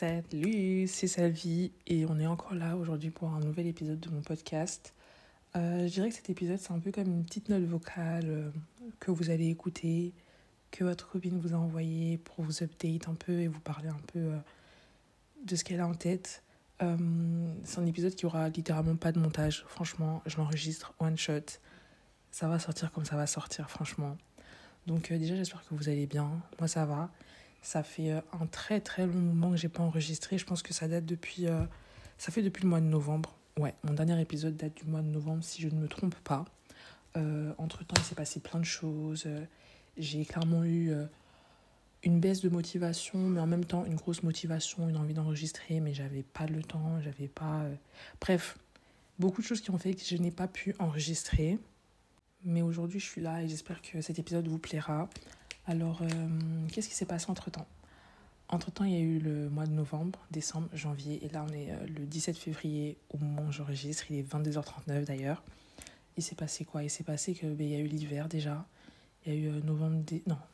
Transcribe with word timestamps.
Salut, 0.00 0.86
c'est 0.86 1.08
Salvi 1.08 1.72
et 1.86 2.06
on 2.06 2.18
est 2.18 2.26
encore 2.26 2.54
là 2.54 2.74
aujourd'hui 2.74 3.10
pour 3.10 3.34
un 3.34 3.40
nouvel 3.40 3.66
épisode 3.66 4.00
de 4.00 4.08
mon 4.08 4.22
podcast. 4.22 4.94
Euh, 5.56 5.86
je 5.86 5.92
dirais 5.92 6.08
que 6.08 6.14
cet 6.14 6.30
épisode 6.30 6.56
c'est 6.58 6.72
un 6.72 6.78
peu 6.78 6.90
comme 6.90 7.08
une 7.08 7.22
petite 7.22 7.50
note 7.50 7.64
vocale 7.64 8.24
euh, 8.24 8.50
que 8.98 9.10
vous 9.10 9.28
allez 9.28 9.48
écouter, 9.48 10.14
que 10.70 10.84
votre 10.84 11.06
copine 11.06 11.38
vous 11.38 11.52
a 11.52 11.58
envoyé 11.58 12.16
pour 12.16 12.42
vous 12.42 12.62
update 12.62 13.08
un 13.08 13.14
peu 13.14 13.40
et 13.40 13.46
vous 13.46 13.60
parler 13.60 13.90
un 13.90 14.00
peu 14.10 14.20
euh, 14.20 14.38
de 15.44 15.54
ce 15.54 15.64
qu'elle 15.64 15.80
a 15.80 15.86
en 15.86 15.92
tête. 15.92 16.44
c'est 16.78 17.78
un 17.78 17.86
épisode 17.86 18.14
qui 18.14 18.24
aura 18.24 18.48
littéralement 18.48 18.96
pas 18.96 19.12
de 19.12 19.18
montage. 19.18 19.66
Franchement, 19.68 20.22
je 20.24 20.38
l'enregistre 20.38 20.94
one 20.98 21.18
shot. 21.18 21.60
Ça 22.30 22.48
va 22.48 22.58
sortir 22.58 22.90
comme 22.90 23.04
ça 23.04 23.16
va 23.16 23.26
sortir, 23.26 23.68
franchement. 23.68 24.16
Donc 24.86 25.12
déjà 25.12 25.36
j'espère 25.36 25.62
que 25.68 25.74
vous 25.74 25.90
allez 25.90 26.06
bien. 26.06 26.40
Moi 26.58 26.68
ça 26.68 26.86
va. 26.86 27.10
Ça 27.62 27.82
fait 27.82 28.12
euh, 28.12 28.20
un 28.40 28.46
très 28.46 28.80
très 28.80 29.06
long 29.06 29.18
moment 29.18 29.50
que 29.50 29.56
j'ai 29.56 29.68
pas 29.68 29.82
enregistré. 29.82 30.38
Je 30.38 30.46
pense 30.46 30.62
que 30.62 30.72
ça 30.72 30.88
date 30.88 31.04
depuis. 31.04 31.46
Euh, 31.46 31.64
ça 32.18 32.32
fait 32.32 32.42
depuis 32.42 32.62
le 32.62 32.68
mois 32.68 32.80
de 32.80 32.86
novembre. 32.86 33.36
Ouais, 33.58 33.74
mon 33.84 33.92
dernier 33.92 34.20
épisode 34.20 34.56
date 34.56 34.76
du 34.76 34.84
mois 34.84 35.02
de 35.02 35.08
novembre, 35.08 35.42
si 35.42 35.60
je 35.60 35.68
ne 35.68 35.74
me 35.74 35.88
trompe 35.88 36.14
pas. 36.16 36.44
Euh, 37.16 37.52
entre 37.58 37.84
temps, 37.84 37.96
il 37.98 38.04
s'est 38.04 38.14
passé 38.14 38.40
plein 38.40 38.60
de 38.60 38.64
choses. 38.64 39.26
J'ai 39.98 40.24
clairement 40.24 40.64
eu 40.64 40.92
une 42.04 42.20
baisse 42.20 42.40
de 42.40 42.48
motivation, 42.48 43.18
mais 43.18 43.40
en 43.40 43.46
même 43.46 43.64
temps 43.64 43.84
une 43.84 43.96
grosse 43.96 44.22
motivation, 44.22 44.88
une 44.88 44.96
envie 44.96 45.14
d'enregistrer, 45.14 45.80
mais 45.80 45.92
j'avais 45.92 46.22
pas 46.22 46.46
le 46.46 46.62
temps, 46.62 47.00
j'avais 47.02 47.28
pas. 47.28 47.64
Bref, 48.20 48.56
beaucoup 49.18 49.42
de 49.42 49.46
choses 49.46 49.60
qui 49.60 49.70
ont 49.70 49.78
fait 49.78 49.94
que 49.94 50.04
je 50.04 50.16
n'ai 50.16 50.30
pas 50.30 50.48
pu 50.48 50.74
enregistrer. 50.78 51.58
Mais 52.44 52.62
aujourd'hui, 52.62 53.00
je 53.00 53.06
suis 53.06 53.20
là 53.20 53.42
et 53.42 53.48
j'espère 53.48 53.82
que 53.82 54.00
cet 54.00 54.18
épisode 54.18 54.48
vous 54.48 54.58
plaira. 54.58 55.08
Alors, 55.70 56.02
euh, 56.02 56.06
qu'est-ce 56.72 56.88
qui 56.88 56.96
s'est 56.96 57.06
passé 57.06 57.26
entre-temps? 57.30 57.68
Entre-temps, 58.48 58.82
il 58.82 58.90
y 58.90 58.96
a 58.96 58.98
eu 58.98 59.20
le 59.20 59.48
mois 59.50 59.66
de 59.66 59.70
novembre, 59.70 60.18
décembre, 60.32 60.68
janvier, 60.74 61.24
et 61.24 61.28
là, 61.28 61.46
on 61.48 61.52
est 61.52 61.70
euh, 61.70 61.86
le 61.96 62.06
17 62.06 62.36
février 62.36 62.98
au 63.10 63.18
moment 63.18 63.42
où 63.48 63.52
j'enregistre, 63.52 64.10
il 64.10 64.16
est 64.18 64.28
22h39 64.28 65.04
d'ailleurs. 65.04 65.44
Il 66.16 66.24
s'est 66.24 66.34
passé 66.34 66.64
quoi? 66.64 66.82
Il 66.82 66.90
s'est 66.90 67.04
passé 67.04 67.34
qu'il 67.34 67.54
ben, 67.54 67.68
y 67.68 67.76
a 67.76 67.78
eu 67.78 67.86
l'hiver 67.86 68.28
déjà, 68.28 68.66
il 69.24 69.32
y 69.32 69.36
a 69.36 69.38
eu 69.38 69.48
euh, 69.48 69.60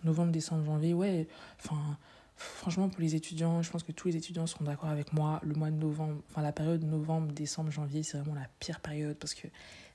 novembre, 0.04 0.32
décembre, 0.32 0.66
janvier, 0.66 0.92
ouais, 0.92 1.26
enfin... 1.58 1.96
Franchement, 2.38 2.90
pour 2.90 3.00
les 3.00 3.14
étudiants, 3.14 3.62
je 3.62 3.70
pense 3.70 3.82
que 3.82 3.92
tous 3.92 4.08
les 4.08 4.16
étudiants 4.16 4.46
seront 4.46 4.66
d'accord 4.66 4.90
avec 4.90 5.14
moi. 5.14 5.40
Le 5.42 5.54
mois 5.54 5.70
de 5.70 5.76
novembre, 5.76 6.20
enfin 6.28 6.42
la 6.42 6.52
période 6.52 6.84
novembre, 6.84 7.32
décembre, 7.32 7.70
janvier, 7.70 8.02
c'est 8.02 8.18
vraiment 8.18 8.34
la 8.34 8.46
pire 8.60 8.80
période 8.80 9.16
parce 9.16 9.32
que 9.32 9.48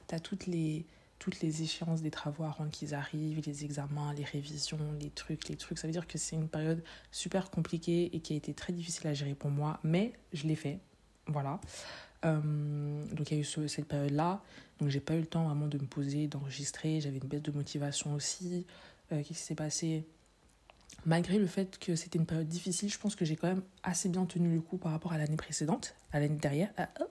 tu 0.08 0.16
as 0.16 0.20
toutes 0.20 0.48
les, 0.48 0.88
toutes 1.22 1.40
les 1.42 1.62
échéances 1.62 2.02
des 2.02 2.10
travaux 2.10 2.44
à 2.44 2.58
qu'ils 2.72 2.96
arrivent, 2.96 3.42
les 3.46 3.64
examens, 3.64 4.12
les 4.16 4.24
révisions, 4.24 4.80
les 5.00 5.12
trucs, 5.12 5.50
les 5.50 5.56
trucs. 5.56 5.78
Ça 5.78 5.86
veut 5.86 5.94
dire 5.94 6.08
que 6.08 6.18
c'est 6.18 6.36
une 6.36 6.48
période 6.48 6.84
super 7.12 7.52
compliquée 7.52 8.10
et 8.16 8.22
qui 8.22 8.34
a 8.34 8.36
été 8.36 8.56
très 8.56 8.74
difficile 8.74 9.06
à 9.06 9.14
gérer 9.14 9.36
pour 9.36 9.52
moi, 9.52 9.80
mais 9.84 10.14
je 10.34 10.48
l'ai 10.48 10.56
fait. 10.56 10.80
Voilà. 11.28 11.62
Euh, 12.26 13.06
donc 13.14 13.30
il 13.30 13.36
y 13.36 13.38
a 13.38 13.42
eu 13.42 13.68
cette 13.68 13.86
période-là. 13.86 14.42
Donc 14.80 14.90
j'ai 14.90 15.00
pas 15.00 15.14
eu 15.14 15.20
le 15.20 15.28
temps 15.28 15.46
vraiment 15.46 15.68
de 15.68 15.78
me 15.78 15.86
poser, 15.86 16.26
d'enregistrer. 16.26 17.02
J'avais 17.02 17.20
une 17.20 17.28
baisse 17.28 17.44
de 17.44 17.52
motivation 17.52 18.16
aussi. 18.16 18.66
Euh, 19.12 19.18
qu'est-ce 19.18 19.28
qui 19.28 19.46
s'est 19.46 19.54
passé? 19.54 20.04
Malgré 21.06 21.38
le 21.38 21.46
fait 21.46 21.78
que 21.78 21.96
c'était 21.96 22.18
une 22.18 22.26
période 22.26 22.48
difficile, 22.48 22.90
je 22.90 22.98
pense 22.98 23.16
que 23.16 23.26
j'ai 23.26 23.36
quand 23.36 23.48
même 23.48 23.62
assez 23.84 24.10
bien 24.10 24.26
tenu 24.26 24.56
le 24.56 24.62
coup 24.62 24.78
par 24.78 24.92
rapport 24.92 25.14
à 25.14 25.20
l'année 25.20 25.38
précédente, 25.38 25.94
à 26.14 26.20
l'année 26.20 26.38
dernière, 26.38 26.72
oh, 27.00 27.04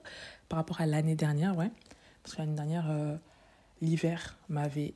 par 0.49 0.57
rapport 0.57 0.81
à 0.81 0.85
l'année 0.85 1.15
dernière, 1.15 1.55
ouais. 1.57 1.71
Parce 2.23 2.35
que 2.35 2.41
l'année 2.41 2.55
dernière, 2.55 2.89
euh, 2.89 3.15
l'hiver 3.81 4.37
m'avait 4.47 4.93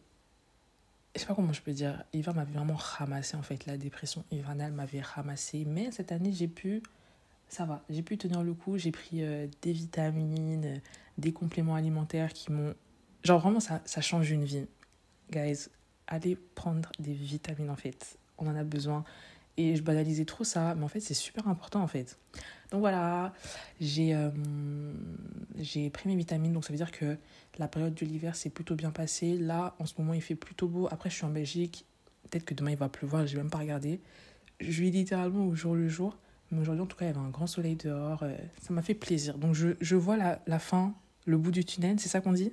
je 1.15 1.21
sais 1.21 1.27
pas 1.27 1.35
comment 1.35 1.53
je 1.53 1.61
peux 1.61 1.71
dire, 1.71 2.03
l'hiver 2.13 2.33
m'avait 2.33 2.51
vraiment 2.51 2.75
ramassé 2.75 3.37
en 3.37 3.41
fait, 3.41 3.65
la 3.65 3.77
dépression 3.77 4.25
hivernale 4.31 4.73
m'avait 4.73 5.01
ramassé, 5.01 5.63
mais 5.65 5.89
cette 5.91 6.11
année 6.11 6.33
j'ai 6.33 6.49
pu, 6.49 6.83
ça 7.47 7.65
va, 7.65 7.83
j'ai 7.89 8.01
pu 8.01 8.17
tenir 8.17 8.43
le 8.43 8.53
coup, 8.53 8.77
j'ai 8.77 8.91
pris 8.91 9.23
euh, 9.23 9.47
des 9.61 9.71
vitamines, 9.71 10.81
des 11.17 11.31
compléments 11.31 11.75
alimentaires 11.75 12.33
qui 12.33 12.51
m'ont, 12.51 12.73
genre 13.23 13.39
vraiment 13.39 13.61
ça, 13.61 13.81
ça 13.85 14.01
change 14.01 14.29
une 14.29 14.43
vie, 14.43 14.67
guys, 15.31 15.69
allez 16.07 16.35
prendre 16.35 16.91
des 16.99 17.13
vitamines 17.13 17.69
en 17.69 17.77
fait, 17.77 18.17
on 18.37 18.47
en 18.47 18.55
a 18.55 18.65
besoin, 18.65 19.05
et 19.55 19.77
je 19.77 19.83
banalisais 19.83 20.25
trop 20.25 20.43
ça, 20.43 20.75
mais 20.75 20.83
en 20.83 20.89
fait 20.89 20.99
c'est 20.99 21.13
super 21.13 21.47
important 21.47 21.81
en 21.81 21.87
fait. 21.87 22.19
Donc 22.75 22.81
voilà, 22.81 23.31
j'ai 23.79 24.13
euh, 24.13 24.29
j'ai 25.57 25.89
pris 25.89 26.09
mes 26.09 26.15
vitamines, 26.17 26.51
donc 26.51 26.65
ça 26.65 26.73
veut 26.73 26.77
dire 26.77 26.91
que 26.91 27.15
la 27.57 27.69
période 27.69 27.93
de 27.93 28.05
l'hiver 28.05 28.35
s'est 28.35 28.49
plutôt 28.49 28.75
bien 28.75 28.91
passée. 28.91 29.37
Là, 29.37 29.77
en 29.79 29.85
ce 29.85 29.93
moment, 29.97 30.13
il 30.13 30.19
fait 30.19 30.35
plutôt 30.35 30.67
beau. 30.67 30.89
Après, 30.91 31.09
je 31.09 31.15
suis 31.15 31.23
en 31.23 31.29
Belgique, 31.29 31.85
peut-être 32.23 32.43
que 32.43 32.53
demain 32.53 32.71
il 32.71 32.75
va 32.75 32.89
pleuvoir, 32.89 33.25
j'ai 33.27 33.37
même 33.37 33.49
pas 33.49 33.59
regardé. 33.59 34.01
Je 34.59 34.81
vis 34.81 34.91
littéralement 34.91 35.45
au 35.45 35.55
jour 35.55 35.73
le 35.73 35.87
jour, 35.87 36.17
mais 36.51 36.59
aujourd'hui 36.59 36.83
en 36.83 36.85
tout 36.85 36.97
cas, 36.97 37.05
il 37.05 37.07
y 37.07 37.11
avait 37.11 37.25
un 37.25 37.29
grand 37.29 37.47
soleil 37.47 37.77
dehors, 37.77 38.23
euh, 38.23 38.35
ça 38.61 38.73
m'a 38.73 38.81
fait 38.81 38.93
plaisir. 38.93 39.37
Donc 39.37 39.55
je, 39.55 39.95
vois 39.95 40.17
la, 40.17 40.41
la 40.45 40.59
fin, 40.59 40.93
le 41.25 41.37
bout 41.37 41.51
du 41.51 41.63
tunnel, 41.63 41.97
c'est 41.97 42.09
ça 42.09 42.19
qu'on 42.19 42.33
dit? 42.33 42.51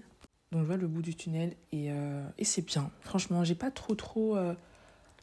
Donc 0.52 0.60
je 0.60 0.66
vois 0.66 0.76
le 0.76 0.86
bout 0.86 1.02
du 1.02 1.16
tunnel 1.16 1.56
et, 1.72 1.90
euh, 1.90 2.24
et 2.38 2.44
c'est 2.44 2.64
bien. 2.64 2.92
Franchement, 3.00 3.42
j'ai 3.42 3.56
pas 3.56 3.72
trop 3.72 3.96
trop 3.96 4.36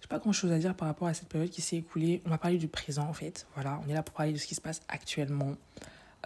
j'ai 0.02 0.08
pas 0.08 0.20
grand 0.20 0.32
chose 0.32 0.52
à 0.52 0.58
dire 0.58 0.76
par 0.76 0.88
rapport 0.88 1.08
à 1.08 1.14
cette 1.14 1.28
période 1.28 1.50
qui 1.50 1.62
s'est 1.62 1.78
écoulée. 1.78 2.22
On 2.26 2.30
va 2.30 2.38
parler 2.38 2.58
du 2.58 2.68
présent 2.68 3.08
en 3.08 3.14
fait. 3.14 3.48
Voilà, 3.56 3.82
on 3.86 3.90
est 3.90 3.94
là 3.94 4.04
pour 4.04 4.16
parler 4.16 4.32
de 4.32 4.38
ce 4.38 4.46
qui 4.46 4.56
se 4.56 4.62
passe 4.62 4.82
actuellement. 4.88 5.56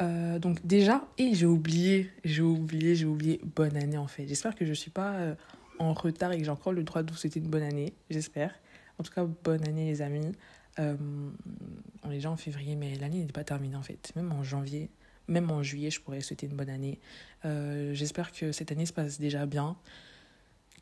Euh, 0.01 0.39
donc 0.39 0.65
déjà, 0.65 1.05
et 1.17 1.33
j'ai 1.33 1.45
oublié, 1.45 2.09
j'ai 2.23 2.41
oublié, 2.41 2.95
j'ai 2.95 3.05
oublié 3.05 3.41
bonne 3.55 3.77
année 3.77 3.97
en 3.97 4.07
fait. 4.07 4.27
J'espère 4.27 4.55
que 4.55 4.65
je 4.65 4.73
suis 4.73 4.91
pas 4.91 5.13
euh, 5.13 5.35
en 5.79 5.93
retard 5.93 6.31
et 6.31 6.37
que 6.37 6.43
j'ai 6.43 6.49
encore 6.49 6.73
le 6.73 6.83
droit 6.83 7.03
de 7.03 7.11
vous 7.11 7.17
souhaiter 7.17 7.39
une 7.39 7.49
bonne 7.49 7.63
année. 7.63 7.93
J'espère. 8.09 8.53
En 8.99 9.03
tout 9.03 9.11
cas, 9.11 9.25
bonne 9.43 9.67
année 9.67 9.85
les 9.85 10.01
amis. 10.01 10.31
Euh, 10.79 10.95
on 12.03 12.11
est 12.11 12.15
déjà 12.15 12.31
en 12.31 12.37
février, 12.37 12.75
mais 12.75 12.95
l'année 12.95 13.23
n'est 13.23 13.31
pas 13.31 13.43
terminée 13.43 13.75
en 13.75 13.83
fait. 13.83 14.11
Même 14.15 14.31
en 14.31 14.43
janvier, 14.43 14.89
même 15.27 15.49
en 15.51 15.63
juillet, 15.63 15.89
je 15.91 15.99
pourrais 16.01 16.21
souhaiter 16.21 16.47
une 16.47 16.55
bonne 16.55 16.69
année. 16.69 16.99
J'espère 17.43 18.31
que 18.31 18.51
cette 18.51 18.71
année 18.71 18.85
se 18.85 18.93
passe 18.93 19.19
déjà 19.19 19.45
bien 19.45 19.77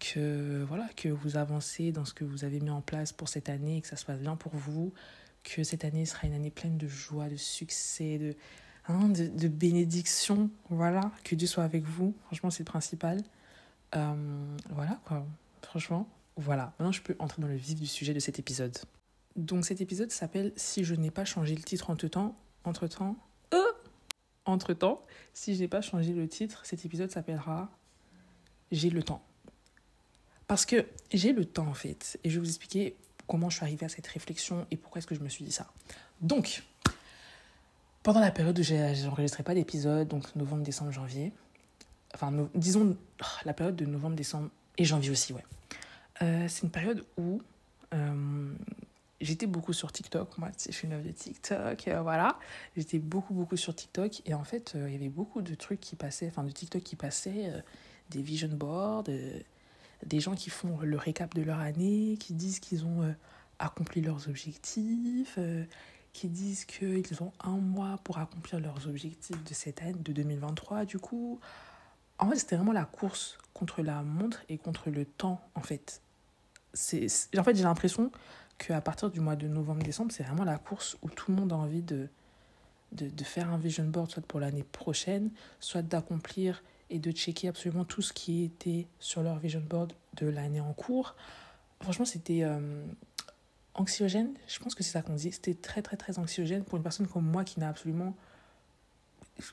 que 0.02 0.64
voilà 0.68 0.90
que 0.98 1.08
vous 1.08 1.38
avancez 1.38 1.92
dans 1.92 2.06
ce 2.06 2.14
que 2.14 2.26
vous 2.26 2.44
avez 2.44 2.60
mis 2.60 2.72
en 2.72 2.82
place 2.82 3.14
pour 3.14 3.30
cette 3.30 3.50
année 3.50 3.78
et 3.78 3.82
que 3.82 3.88
ça 3.88 3.96
se 3.96 4.04
passe 4.04 4.20
bien 4.20 4.36
pour 4.36 4.54
vous 4.54 4.92
que 5.44 5.64
cette 5.64 5.86
année 5.86 6.06
sera 6.06 6.28
une 6.28 6.34
année 6.34 6.50
pleine 6.50 6.78
de 6.78 6.88
joie 6.88 7.30
de 7.30 7.36
succès 7.36 8.18
de 8.18 8.36
hein, 8.88 9.10
de, 9.10 9.28
de, 9.28 9.48
bénédiction 9.48 10.50
voilà. 10.70 11.12
Que 11.24 11.36
Dieu 11.36 11.48
soit 11.48 11.64
avec 11.64 11.84
vous. 11.84 12.16
Franchement 12.26 12.50
c'est 12.50 12.64
le 12.64 12.66
principal. 12.66 13.22
Euh, 13.96 14.56
voilà 14.72 15.00
quoi. 15.06 15.26
Franchement 15.62 16.08
voilà. 16.36 16.74
Maintenant 16.80 16.92
je 16.92 17.02
peux 17.02 17.16
entrer 17.20 17.42
dans 17.42 17.48
le 17.48 17.56
vif 17.56 17.80
du 17.80 17.88
sujet 17.88 18.14
de 18.14 18.20
cet 18.20 18.40
épisode. 18.40 18.76
Donc 19.36 19.66
cet 19.66 19.82
épisode 19.82 20.12
s'appelle 20.12 20.52
si 20.56 20.84
je 20.84 20.96
n'ai 20.96 21.12
pas 21.12 21.26
changé 21.26 21.56
le 21.56 21.62
titre 21.62 21.90
entre 21.92 22.08
temps 22.08 22.36
entre 22.64 22.88
temps 22.88 23.16
euh, 23.54 23.72
entre 24.46 24.74
temps 24.74 25.02
si 25.34 25.56
je 25.56 25.62
n'ai 25.62 25.68
pas 25.68 25.82
changé 25.82 26.14
le 26.14 26.28
titre 26.28 26.66
cet 26.66 26.86
épisode 26.86 27.12
s'appellera 27.12 27.70
j'ai 28.72 28.90
le 28.90 29.04
temps 29.04 29.24
parce 30.52 30.66
que 30.66 30.86
j'ai 31.14 31.32
le 31.32 31.46
temps 31.46 31.68
en 31.68 31.74
fait, 31.74 32.20
et 32.26 32.30
je 32.30 32.36
vais 32.36 32.42
vous 32.42 32.50
expliquer 32.50 32.98
comment 33.26 33.50
je 33.50 33.56
suis 33.56 33.64
arrivée 33.64 33.86
à 33.86 33.88
cette 33.88 34.08
réflexion 34.08 34.68
et 34.70 34.76
pourquoi 34.76 35.00
est-ce 35.00 35.08
que 35.08 35.16
je 35.16 35.22
me 35.22 35.30
suis 35.30 35.46
dit 35.46 35.52
ça. 35.54 35.66
Donc, 36.20 36.64
pendant 38.04 38.20
la 38.20 38.32
période 38.32 38.60
où 38.60 38.62
j'enregistrais 38.62 39.44
pas 39.44 39.54
d'épisode, 39.54 40.10
donc 40.10 40.36
novembre, 40.36 40.64
décembre, 40.64 40.92
janvier, 40.92 41.32
enfin 42.14 42.34
disons 42.54 42.98
oh, 43.22 43.26
la 43.46 43.54
période 43.54 43.78
de 43.78 43.86
novembre, 43.86 44.18
décembre 44.18 44.50
et 44.78 44.84
janvier 44.84 45.12
aussi, 45.12 45.32
ouais. 45.32 45.46
Euh, 46.22 46.48
c'est 46.50 46.64
une 46.64 46.70
période 46.70 47.06
où 47.18 47.42
euh, 47.94 48.54
j'étais 49.22 49.48
beaucoup 49.48 49.72
sur 49.72 49.90
TikTok. 49.94 50.38
Moi, 50.38 50.50
je 50.68 50.74
suis 50.74 50.86
une 50.86 50.92
œuvre 50.92 51.06
de 51.06 51.12
TikTok, 51.12 51.88
euh, 51.88 52.02
voilà. 52.02 52.38
J'étais 52.76 53.00
beaucoup, 53.00 53.34
beaucoup 53.34 53.56
sur 53.56 53.74
TikTok. 53.74 54.22
Et 54.26 54.34
en 54.34 54.44
fait, 54.44 54.74
il 54.76 54.92
y 54.92 54.96
avait 54.96 55.08
beaucoup 55.08 55.42
de 55.42 55.56
trucs 55.56 55.80
qui 55.80 55.96
passaient, 55.96 56.28
enfin, 56.28 56.44
de 56.44 56.52
TikTok 56.52 56.84
qui 56.84 56.98
passaient, 56.98 57.64
des 58.10 58.22
vision 58.22 58.50
boards, 58.50 59.06
des 60.06 60.20
gens 60.20 60.36
qui 60.36 60.50
font 60.50 60.80
le 60.82 60.98
récap 60.98 61.34
de 61.36 61.42
leur 61.42 61.60
année, 61.60 62.18
qui 62.20 62.34
disent 62.34 62.60
qu'ils 62.60 62.86
ont 62.86 63.04
euh, 63.04 63.12
accompli 63.60 64.02
leurs 64.02 64.28
objectifs, 64.28 65.36
euh, 65.38 65.64
qui 66.14 66.28
disent 66.28 66.66
qu'ils 66.66 67.24
ont 67.24 67.32
un 67.40 67.58
mois 67.58 68.00
pour 68.04 68.18
accomplir 68.18 68.60
leurs 68.60 68.88
objectifs 68.88 69.44
de 69.44 69.54
cette 69.54 69.82
année, 69.82 69.94
de 69.94 70.12
2023. 70.12 70.86
Du 70.86 71.00
coup, 71.00 71.40
en 72.20 72.30
fait, 72.30 72.38
c'était 72.38 72.56
vraiment 72.56 72.74
la 72.74 72.86
course 72.86 73.38
contre 73.54 73.82
la 73.82 74.02
montre 74.02 74.44
et 74.50 74.58
contre 74.58 74.90
le 74.90 75.06
temps, 75.06 75.42
en 75.56 75.62
fait. 75.62 76.02
C'est, 76.74 77.08
en 77.38 77.44
fait, 77.44 77.56
j'ai 77.56 77.64
l'impression 77.64 78.12
qu'à 78.58 78.82
partir 78.82 79.10
du 79.10 79.20
mois 79.20 79.36
de 79.36 79.48
novembre-décembre, 79.48 80.12
c'est 80.12 80.24
vraiment 80.24 80.44
la 80.44 80.58
course 80.58 80.98
où 81.02 81.10
tout 81.10 81.32
le 81.32 81.38
monde 81.38 81.52
a 81.52 81.56
envie 81.56 81.82
de, 81.82 82.08
de, 82.92 83.10
de 83.10 83.24
faire 83.24 83.52
un 83.52 83.58
vision 83.58 83.86
board, 83.86 84.10
soit 84.10 84.24
pour 84.24 84.40
l'année 84.40 84.64
prochaine, 84.64 85.32
soit 85.60 85.82
d'accomplir 85.82 86.64
et 86.92 87.00
de 87.00 87.12
checker 87.12 87.48
absolument 87.48 87.86
tout 87.86 88.02
ce 88.02 88.14
qui 88.14 88.44
était 88.44 88.88
sur 89.00 89.24
leur 89.24 89.40
vision 89.40 89.62
board 89.62 89.94
de 90.18 90.28
l'année 90.28 90.62
en 90.62 90.74
cours. 90.74 91.16
Franchement, 91.82 92.06
c'était 92.06 92.44
euh, 92.44 92.86
anxiogène. 93.74 94.34
Je 94.48 94.60
pense 94.60 94.76
que 94.76 94.84
c'est 94.84 94.92
ça 94.92 95.02
qu'on 95.02 95.16
dit. 95.16 95.32
C'était 95.32 95.56
très, 95.56 95.82
très, 95.82 95.98
très 95.98 96.20
anxiogène 96.20 96.64
pour 96.64 96.78
une 96.78 96.84
personne 96.84 97.08
comme 97.08 97.26
moi 97.26 97.44
qui 97.44 97.60
n'a 97.60 97.70
absolument 97.70 98.16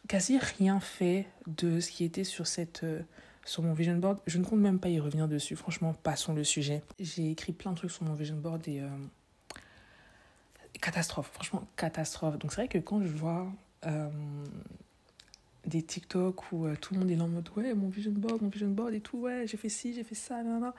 quasi 0.09 0.39
rien 0.39 0.81
fait 0.81 1.27
de 1.47 1.81
ce 1.81 1.91
qui 1.91 2.05
était 2.05 2.25
sur 2.25 2.47
cette 2.47 2.85
euh, 2.85 3.01
sur 3.45 3.63
mon 3.63 3.73
vision 3.73 3.97
board. 3.97 4.19
Je 4.27 4.37
ne 4.37 4.45
compte 4.45 4.61
même 4.61 4.79
pas 4.79 4.91
y 4.91 5.01
revenir 5.01 5.29
dessus. 5.29 5.57
Franchement, 5.57 5.95
passons 5.95 6.35
le 6.35 6.45
sujet. 6.45 6.83
J'ai 6.99 7.31
écrit 7.31 7.53
plein 7.53 7.71
de 7.73 7.77
trucs 7.77 7.93
sur 7.93 8.03
mon 8.03 8.15
vision 8.15 8.37
board 8.37 8.67
et 8.69 8.83
euh, 8.83 8.89
catastrophe, 10.81 11.31
franchement, 11.33 11.67
catastrophe. 11.77 12.39
Donc 12.39 12.53
c'est 12.53 12.63
vrai 12.63 12.69
que 12.69 12.79
quand 12.79 13.01
je 13.01 13.09
vois 13.09 13.47
des 15.67 15.83
TikTok 15.83 16.53
où 16.53 16.67
euh, 16.67 16.77
tout 16.81 16.95
le 16.95 17.01
monde 17.01 17.11
est 17.11 17.17
là 17.17 17.25
en 17.25 17.29
mode 17.29 17.49
ouais, 17.57 17.75
mon 17.75 17.89
vision 17.89 18.13
board, 18.13 18.43
mon 18.43 18.49
vision 18.49 18.69
board 18.69 18.95
et 18.95 19.01
tout, 19.01 19.19
ouais, 19.19 19.47
j'ai 19.47 19.57
fait 19.57 19.69
ci, 19.69 19.95
j'ai 19.95 20.05
fait 20.05 20.15
ça, 20.15 20.43
nan, 20.43 20.73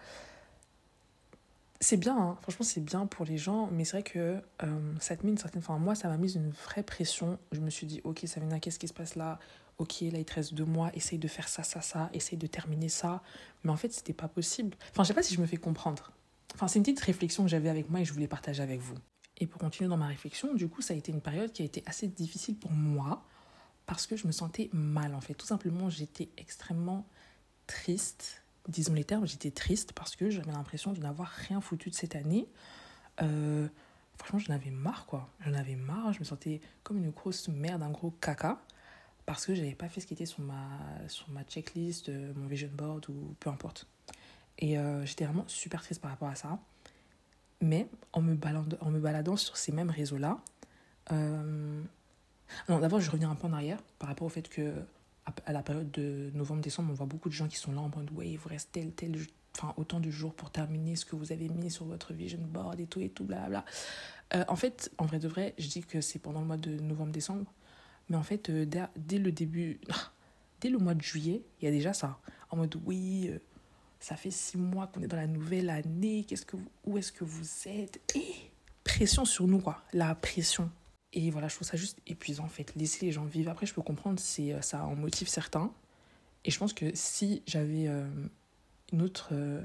C'est 1.80 1.98
bien, 1.98 2.18
hein. 2.18 2.38
franchement, 2.42 2.66
c'est 2.66 2.84
bien 2.84 3.06
pour 3.06 3.26
les 3.26 3.38
gens, 3.38 3.70
mais 3.72 3.86
c'est 3.86 3.98
vrai 3.98 4.04
que 4.04 4.42
euh, 4.64 4.94
ça 5.00 5.16
te 5.16 5.26
met 5.26 5.32
une 5.32 5.38
certaine. 5.38 5.62
Enfin, 5.62 5.78
moi, 5.78 5.96
ça 5.96 6.08
m'a 6.08 6.18
mis 6.18 6.34
une 6.34 6.50
vraie 6.50 6.84
pression. 6.84 7.38
Je 7.52 7.60
me 7.60 7.70
suis 7.70 7.88
dit, 7.88 8.02
ok, 8.04 8.22
Savina, 8.26 8.60
qu'est-ce 8.60 8.80
qui 8.80 8.88
se 8.88 8.94
passe 8.94 9.16
là? 9.16 9.40
Ok, 9.78 10.02
là, 10.02 10.20
il 10.20 10.26
te 10.26 10.34
reste 10.34 10.54
deux 10.54 10.66
mois, 10.66 10.92
essaye 10.94 11.20
de 11.20 11.28
faire 11.28 11.48
ça, 11.48 11.64
ça, 11.64 11.82
ça, 11.82 12.10
essaye 12.14 12.38
de 12.38 12.48
terminer 12.48 12.90
ça. 12.90 13.24
Mais 13.64 13.72
en 13.72 13.78
fait, 13.78 13.94
c'était 13.94 14.14
pas 14.14 14.28
possible. 14.28 14.76
Enfin, 14.92 15.04
je 15.04 15.10
sais 15.10 15.14
pas 15.14 15.24
si 15.24 15.34
je 15.34 15.42
me 15.42 15.46
fais 15.46 15.58
comprendre. 15.58 16.12
Enfin, 16.56 16.68
c'est 16.68 16.80
une 16.80 16.84
petite 16.84 17.00
réflexion 17.00 17.44
que 17.44 17.50
j'avais 17.50 17.70
avec 17.70 17.90
moi 17.90 18.02
et 18.02 18.06
je 18.06 18.12
voulais 18.12 18.28
partager 18.28 18.62
avec 18.62 18.82
vous. 18.82 18.96
Et 19.38 19.48
pour 19.48 19.62
continuer 19.62 19.90
dans 19.90 19.96
ma 19.98 20.08
réflexion, 20.08 20.54
du 20.54 20.68
coup, 20.68 20.82
ça 20.82 20.94
a 20.94 20.98
été 20.98 21.12
une 21.14 21.22
période 21.22 21.54
qui 21.54 21.62
a 21.62 21.66
été 21.66 21.82
assez 21.86 22.08
difficile 22.08 22.58
pour 22.58 22.72
moi 22.72 23.24
parce 23.90 24.06
que 24.06 24.16
je 24.16 24.28
me 24.28 24.32
sentais 24.32 24.70
mal 24.72 25.16
en 25.16 25.20
fait. 25.20 25.34
Tout 25.34 25.48
simplement, 25.48 25.90
j'étais 25.90 26.30
extrêmement 26.38 27.08
triste. 27.66 28.44
Disons 28.68 28.94
les 28.94 29.04
termes, 29.04 29.26
j'étais 29.26 29.50
triste 29.50 29.94
parce 29.94 30.16
que 30.16 30.30
j'avais 30.30 30.52
l'impression 30.52 30.94
de 30.94 31.00
n'avoir 31.00 31.28
rien 31.28 31.60
foutu 31.60 31.90
de 31.90 31.96
cette 31.96 32.16
année. 32.16 32.48
Euh, 33.24 33.68
franchement, 34.16 34.38
j'en 34.38 34.54
avais 34.54 34.70
marre 34.70 35.08
quoi. 35.08 35.28
J'en 35.40 35.56
avais 35.56 35.76
marre. 35.76 36.14
Je 36.14 36.20
me 36.20 36.24
sentais 36.24 36.62
comme 36.84 36.98
une 36.98 37.10
grosse 37.10 37.48
merde, 37.48 37.82
un 37.82 37.90
gros 37.90 38.12
caca 38.12 38.62
parce 39.26 39.48
que 39.48 39.56
j'avais 39.56 39.74
pas 39.74 39.90
fait 39.90 40.02
ce 40.02 40.06
qui 40.06 40.14
était 40.14 40.28
sur 40.28 40.42
ma, 40.42 40.70
sur 41.08 41.28
ma 41.30 41.44
checklist, 41.44 42.10
euh, 42.10 42.32
mon 42.36 42.46
vision 42.46 42.70
board 42.72 43.10
ou 43.10 43.36
peu 43.40 43.50
importe. 43.50 43.88
Et 44.60 44.78
euh, 44.78 45.04
j'étais 45.04 45.26
vraiment 45.26 45.46
super 45.48 45.82
triste 45.82 46.00
par 46.00 46.12
rapport 46.12 46.30
à 46.30 46.36
ça. 46.36 46.60
Mais 47.60 47.88
en 48.14 48.22
me 48.22 48.36
baladant, 48.36 48.78
en 48.82 48.92
me 48.92 49.00
baladant 49.00 49.36
sur 49.36 49.58
ces 49.58 49.72
mêmes 49.72 49.90
réseaux-là. 49.90 50.38
D'abord 52.68 53.00
je 53.00 53.12
reviens 53.12 53.32
un 53.32 53.36
peu 53.36 53.48
en 53.48 53.54
arrière 53.54 53.82
par 53.98 54.10
rapport 54.10 54.28
au 54.28 54.30
fait 54.30 54.48
que 54.50 54.74
à 55.46 55.54
la 55.54 55.62
période 55.62 55.92
de 55.92 56.32
novembre-décembre, 56.34 56.90
on 56.92 56.96
voit 56.96 57.06
beaucoup 57.06 57.30
de 57.30 57.34
gens 57.34 57.48
qui 57.48 57.58
sont 57.58 57.72
là 57.72 57.82
en 57.82 57.90
mode 57.90 58.10
ouais, 58.12 58.30
il 58.30 58.38
vous 58.38 58.50
reste 58.50 58.72
tel, 58.72 58.92
tel, 58.92 59.16
enfin 59.58 59.74
autant 59.78 60.00
de 60.00 60.10
jours 60.10 60.34
pour 60.34 60.50
terminer 60.50 60.96
ce 60.96 61.06
que 61.06 61.16
vous 61.16 61.32
avez 61.32 61.50
mis 61.50 61.72
sur 61.72 61.86
votre 61.86 62.14
vision 62.14 62.40
board 62.42 62.80
et 62.80 62.88
tout 62.88 63.00
et 63.00 63.10
tout, 63.10 63.24
blablabla. 63.24 63.66
Euh, 64.36 64.44
en 64.48 64.56
fait, 64.56 64.92
en 64.98 65.06
vrai 65.06 65.20
de 65.20 65.28
vrai, 65.28 65.54
je 65.58 65.68
dis 65.68 65.82
que 65.82 66.02
c'est 66.02 66.20
pendant 66.20 66.42
le 66.42 66.48
mois 66.48 66.58
de 66.58 66.72
novembre-décembre, 66.80 67.52
mais 68.10 68.18
en 68.18 68.24
fait, 68.24 68.50
euh, 68.50 68.66
dès, 68.66 68.84
dès, 68.96 69.18
le 69.18 69.32
début, 69.32 69.80
dès 70.62 70.70
le 70.70 70.78
mois 70.78 70.94
de 70.94 71.02
juillet, 71.02 71.44
il 71.62 71.66
y 71.66 71.68
a 71.68 71.72
déjà 71.72 71.94
ça. 71.94 72.20
En 72.50 72.58
mode 72.58 72.76
oui, 72.86 73.30
euh, 73.30 73.40
ça 74.00 74.16
fait 74.16 74.32
six 74.32 74.58
mois 74.58 74.88
qu'on 74.88 75.02
est 75.02 75.08
dans 75.08 75.18
la 75.18 75.28
nouvelle 75.28 75.70
année, 75.70 76.26
qu'est-ce 76.28 76.46
que 76.46 76.58
où 76.86 76.98
est-ce 76.98 77.12
que 77.12 77.24
vous 77.24 77.68
êtes? 77.68 78.00
Et 78.16 78.52
pression 78.84 79.26
sur 79.26 79.48
nous, 79.48 79.60
quoi, 79.60 79.84
la 79.94 80.16
pression. 80.16 80.70
Et 81.14 81.32
voilà, 81.32 81.48
je 81.48 81.56
trouve 81.56 81.68
ça 81.68 81.78
juste 81.78 82.00
épuisant, 82.08 82.46
en 82.46 82.50
fait. 82.50 82.76
Laisser 82.76 83.06
les 83.06 83.12
gens 83.12 83.26
vivre. 83.26 83.52
Après, 83.52 83.66
je 83.66 83.74
peux 83.74 83.82
comprendre, 83.82 84.20
c'est 84.20 84.54
euh, 84.54 84.62
ça 84.62 84.84
en 84.86 84.96
motive 84.96 85.28
certains. 85.28 85.72
Et 86.46 86.52
je 86.52 86.60
pense 86.60 86.74
que 86.74 86.92
si 86.94 87.44
j'avais 87.48 87.88
euh, 87.88 88.08
une 88.94 89.02
autre... 89.02 89.30
Euh, 89.32 89.62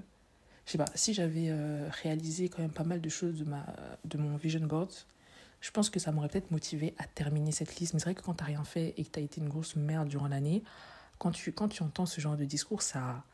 je 0.66 0.72
sais 0.72 0.78
pas, 0.78 0.86
si 0.94 1.12
j'avais 1.12 1.52
réalisé 1.90 2.48
quand 2.48 2.62
même 2.62 2.72
pas 2.72 2.84
mal 2.84 3.02
de 3.02 3.08
choses 3.10 3.38
de, 3.38 3.44
ma, 3.44 3.66
de 4.06 4.16
mon 4.16 4.38
vision 4.38 4.66
board, 4.66 4.90
je 5.60 5.70
pense 5.70 5.90
que 5.90 6.00
ça 6.00 6.10
m'aurait 6.10 6.30
peut-être 6.30 6.50
motivé 6.50 6.94
à 6.96 7.04
terminer 7.04 7.52
cette 7.52 7.76
liste. 7.76 7.92
Mais 7.92 8.00
c'est 8.00 8.06
vrai 8.06 8.14
que 8.14 8.22
quand 8.22 8.32
t'as 8.32 8.46
rien 8.46 8.64
fait 8.64 8.94
et 8.96 9.04
que 9.04 9.10
t'as 9.10 9.20
été 9.20 9.42
une 9.42 9.50
grosse 9.50 9.76
merde 9.76 10.08
durant 10.08 10.26
l'année, 10.26 10.62
quand 11.18 11.32
tu, 11.32 11.52
quand 11.52 11.68
tu 11.68 11.82
entends 11.82 12.06
ce 12.06 12.18
genre 12.18 12.38
de 12.38 12.46
discours, 12.46 12.80
ça 12.80 13.24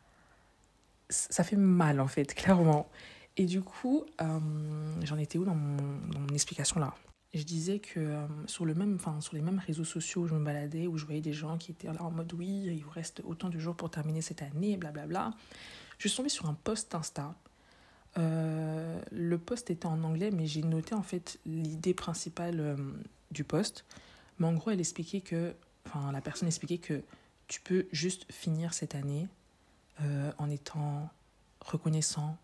ça 1.10 1.44
fait 1.44 1.56
mal 1.56 2.00
en 2.00 2.06
fait, 2.06 2.34
clairement. 2.34 2.88
Et 3.36 3.46
du 3.46 3.62
coup, 3.62 4.04
euh, 4.20 4.40
j'en 5.02 5.18
étais 5.18 5.38
où 5.38 5.44
dans 5.44 5.54
mon, 5.54 5.76
dans 6.08 6.20
mon 6.20 6.34
explication 6.34 6.80
là? 6.80 6.94
Je 7.32 7.44
disais 7.44 7.78
que 7.78 8.00
euh, 8.00 8.26
sur, 8.46 8.64
le 8.64 8.74
même, 8.74 8.98
sur 9.20 9.34
les 9.34 9.40
mêmes 9.40 9.60
réseaux 9.64 9.84
sociaux 9.84 10.22
où 10.22 10.26
je 10.26 10.34
me 10.34 10.44
baladais, 10.44 10.86
où 10.86 10.98
je 10.98 11.04
voyais 11.04 11.20
des 11.20 11.32
gens 11.32 11.58
qui 11.58 11.70
étaient 11.70 11.86
là 11.86 12.02
en 12.02 12.10
mode 12.10 12.32
oui, 12.32 12.64
il 12.66 12.82
vous 12.82 12.90
reste 12.90 13.22
autant 13.24 13.48
de 13.48 13.58
jours 13.58 13.76
pour 13.76 13.90
terminer 13.90 14.20
cette 14.20 14.42
année, 14.42 14.76
blablabla. 14.76 15.32
Je 15.98 16.08
suis 16.08 16.16
tombée 16.16 16.28
sur 16.28 16.46
un 16.46 16.54
post 16.54 16.94
Insta. 16.94 17.34
Euh, 18.18 19.00
le 19.12 19.38
post 19.38 19.70
était 19.70 19.86
en 19.86 20.02
anglais, 20.02 20.30
mais 20.32 20.46
j'ai 20.46 20.62
noté 20.62 20.94
en 20.94 21.02
fait 21.02 21.38
l'idée 21.46 21.94
principale 21.94 22.76
du 23.30 23.44
post. 23.44 23.84
Mais 24.38 24.46
en 24.46 24.54
gros, 24.54 24.70
elle 24.70 24.80
expliquait 24.80 25.20
que, 25.20 25.54
enfin, 25.86 26.10
la 26.10 26.20
personne 26.20 26.48
expliquait 26.48 26.78
que 26.78 27.02
tu 27.46 27.60
peux 27.60 27.86
juste 27.92 28.30
finir 28.32 28.72
cette 28.72 28.94
année 28.94 29.28
euh, 30.02 30.32
en 30.38 30.48
étant 30.48 31.10
reconnaissant, 31.60 32.38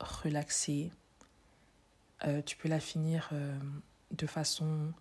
relaxé. 0.00 0.90
Euh, 2.24 2.42
tu 2.42 2.56
peux 2.56 2.68
la 2.68 2.80
finir 2.80 3.30
euh, 3.32 3.56
de 4.12 4.26
façon 4.26 4.92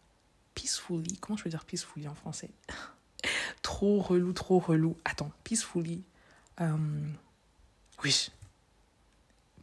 peacefully. 0.54 1.18
Comment 1.20 1.38
je 1.38 1.44
peux 1.44 1.50
dire 1.50 1.66
peacefully 1.66 2.08
en 2.08 2.16
français? 2.16 2.50
Trop 3.62 4.00
relou, 4.00 4.32
trop 4.34 4.60
relou. 4.60 4.96
Attends, 5.04 5.32
peacefully. 5.44 6.04
oui. 8.04 8.30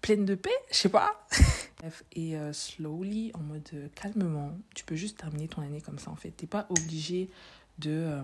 Pleine 0.00 0.24
de 0.24 0.34
paix 0.34 0.50
Je 0.72 0.76
sais 0.76 0.88
pas. 0.88 1.24
Et 2.16 2.36
slowly, 2.52 3.30
en 3.34 3.40
mode 3.40 3.70
calmement, 3.94 4.58
tu 4.74 4.84
peux 4.84 4.96
juste 4.96 5.18
terminer 5.18 5.46
ton 5.46 5.62
année 5.62 5.80
comme 5.80 6.00
ça 6.00 6.10
en 6.10 6.16
fait. 6.16 6.30
T'es 6.30 6.48
pas 6.48 6.66
obligé 6.70 7.30
de 7.78 8.18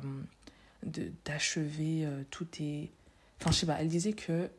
d'achever 1.25 2.09
tous 2.31 2.47
tes 2.47 2.91
Enfin, 3.41 3.53
je 3.53 3.57
sais 3.59 3.67
pas, 3.67 3.81
elle 3.81 3.89
disait 3.89 4.13
que 4.15 4.51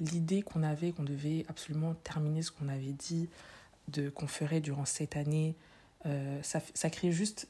l'idée 0.00 0.42
qu'on 0.42 0.62
avait, 0.62 0.92
qu'on 0.92 1.02
devait 1.02 1.44
absolument 1.48 1.94
terminer 1.94 2.42
ce 2.42 2.52
qu'on 2.52 2.68
avait 2.68 2.92
dit 2.92 3.28
de 3.88 4.10
qu'on 4.10 4.26
ferait 4.26 4.60
durant 4.60 4.84
cette 4.84 5.16
année, 5.16 5.56
euh, 6.06 6.42
ça, 6.42 6.60
ça 6.74 6.90
crée 6.90 7.12
juste. 7.12 7.48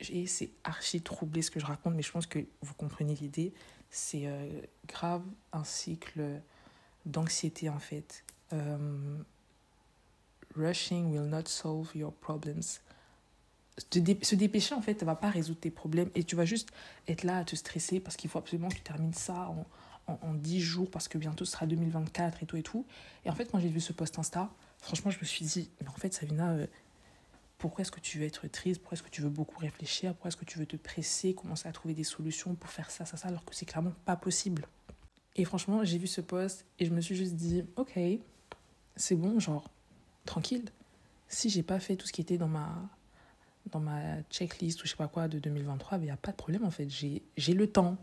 C'est 0.00 0.50
archi 0.64 1.02
troublé 1.02 1.42
ce 1.42 1.50
que 1.50 1.60
je 1.60 1.66
raconte, 1.66 1.94
mais 1.94 2.02
je 2.02 2.10
pense 2.10 2.26
que 2.26 2.38
vous 2.62 2.74
comprenez 2.74 3.14
l'idée. 3.14 3.52
C'est 3.90 4.26
euh, 4.26 4.48
grave 4.88 5.22
un 5.52 5.64
cycle 5.64 6.40
d'anxiété 7.04 7.68
en 7.68 7.78
fait. 7.78 8.24
Euh, 8.52 9.18
rushing 10.56 11.12
will 11.12 11.28
not 11.28 11.46
solve 11.46 11.90
your 11.94 12.12
problems 12.12 12.80
se 14.22 14.34
dépêcher, 14.34 14.74
en 14.74 14.82
fait, 14.82 15.00
ne 15.00 15.06
va 15.06 15.14
pas 15.14 15.30
résoudre 15.30 15.60
tes 15.60 15.70
problèmes. 15.70 16.10
Et 16.14 16.24
tu 16.24 16.36
vas 16.36 16.44
juste 16.44 16.70
être 17.08 17.24
là 17.24 17.38
à 17.38 17.44
te 17.44 17.56
stresser 17.56 18.00
parce 18.00 18.16
qu'il 18.16 18.30
faut 18.30 18.38
absolument 18.38 18.68
que 18.68 18.74
tu 18.74 18.82
termines 18.82 19.14
ça 19.14 19.48
en, 19.48 19.66
en, 20.10 20.28
en, 20.28 20.34
10 20.34 20.60
jours 20.60 20.90
parce 20.90 21.08
que 21.08 21.18
bientôt 21.18 21.44
ce 21.44 21.52
sera 21.52 21.66
2024 21.66 22.42
et 22.42 22.46
tout 22.46 22.56
et 22.56 22.62
tout. 22.62 22.86
Et 23.24 23.30
en 23.30 23.34
fait, 23.34 23.46
quand 23.46 23.58
j'ai 23.58 23.68
vu 23.68 23.80
ce 23.80 23.92
post 23.92 24.18
Insta, 24.18 24.50
franchement, 24.78 25.10
je 25.10 25.18
me 25.18 25.24
suis 25.24 25.44
dit, 25.44 25.70
mais 25.80 25.88
en 25.88 25.94
fait, 25.94 26.12
Savina, 26.12 26.50
euh, 26.50 26.66
pourquoi 27.58 27.82
est-ce 27.82 27.92
que 27.92 28.00
tu 28.00 28.18
veux 28.18 28.24
être 28.24 28.48
triste? 28.48 28.80
Pourquoi 28.80 28.96
est-ce 28.96 29.02
que 29.02 29.10
tu 29.10 29.22
veux 29.22 29.28
beaucoup 29.28 29.58
réfléchir? 29.58 30.12
Pourquoi 30.12 30.28
est-ce 30.28 30.36
que 30.36 30.44
tu 30.44 30.58
veux 30.58 30.66
te 30.66 30.76
presser, 30.76 31.34
commencer 31.34 31.68
à 31.68 31.72
trouver 31.72 31.94
des 31.94 32.04
solutions 32.04 32.54
pour 32.54 32.70
faire 32.70 32.90
ça, 32.90 33.04
ça, 33.04 33.16
ça, 33.16 33.28
alors 33.28 33.44
que 33.44 33.54
c'est 33.54 33.66
clairement 33.66 33.92
pas 34.04 34.16
possible? 34.16 34.66
Et 35.36 35.44
franchement, 35.44 35.84
j'ai 35.84 35.98
vu 35.98 36.06
ce 36.06 36.20
post 36.20 36.66
et 36.78 36.86
je 36.86 36.90
me 36.90 37.00
suis 37.00 37.14
juste 37.14 37.34
dit, 37.34 37.64
ok, 37.76 37.98
c'est 38.96 39.14
bon, 39.14 39.38
genre, 39.38 39.70
tranquille. 40.24 40.64
Si 41.28 41.50
j'ai 41.50 41.62
pas 41.62 41.78
fait 41.78 41.96
tout 41.96 42.06
ce 42.06 42.12
qui 42.12 42.20
était 42.20 42.38
dans 42.38 42.48
ma 42.48 42.88
dans 43.70 43.80
ma 43.80 44.22
checklist 44.30 44.82
ou 44.82 44.86
je 44.86 44.90
sais 44.90 44.96
pas 44.96 45.06
quoi 45.06 45.28
de 45.28 45.38
2023, 45.38 45.98
il 45.98 46.04
n'y 46.04 46.10
a 46.10 46.16
pas 46.16 46.32
de 46.32 46.36
problème 46.36 46.64
en 46.64 46.70
fait. 46.70 46.88
J'ai 46.88 47.54
le 47.54 47.66
temps. 47.70 47.98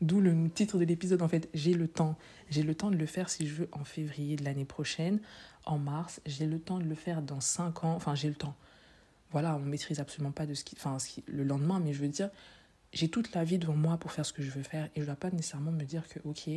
D'où 0.00 0.20
le 0.20 0.48
titre 0.50 0.78
de 0.78 0.84
l'épisode 0.84 1.22
en 1.22 1.28
fait. 1.28 1.48
J'ai 1.54 1.74
le 1.74 1.88
temps. 1.88 2.16
J'ai 2.48 2.62
le 2.62 2.74
temps 2.74 2.90
de 2.90 2.96
le 2.96 3.06
faire 3.06 3.28
si 3.28 3.46
je 3.46 3.54
veux 3.54 3.68
en 3.72 3.84
février 3.84 4.36
de 4.36 4.44
l'année 4.44 4.64
prochaine, 4.64 5.20
en 5.66 5.78
mars. 5.78 6.20
J'ai 6.26 6.46
le 6.46 6.58
temps 6.58 6.78
de 6.78 6.84
le 6.84 6.94
faire 6.94 7.22
dans 7.22 7.40
5 7.40 7.84
ans. 7.84 7.94
Enfin, 7.94 8.14
j'ai 8.14 8.28
le 8.28 8.34
temps. 8.34 8.56
Voilà, 9.30 9.54
on 9.56 9.60
maîtrise 9.60 10.00
absolument 10.00 10.32
pas 10.32 10.46
de 10.46 10.54
ce 10.54 10.64
qui. 10.64 10.74
Enfin, 10.76 10.96
le 11.26 11.44
lendemain, 11.44 11.80
mais 11.80 11.92
je 11.92 12.00
veux 12.00 12.08
dire, 12.08 12.30
j'ai 12.92 13.08
toute 13.08 13.34
la 13.34 13.44
vie 13.44 13.58
devant 13.58 13.76
moi 13.76 13.98
pour 13.98 14.10
faire 14.12 14.26
ce 14.26 14.32
que 14.32 14.42
je 14.42 14.50
veux 14.50 14.62
faire 14.62 14.86
et 14.86 14.90
je 14.96 15.00
ne 15.00 15.06
dois 15.06 15.16
pas 15.16 15.30
nécessairement 15.30 15.72
me 15.72 15.84
dire 15.84 16.08
que, 16.08 16.18
ok, 16.24 16.48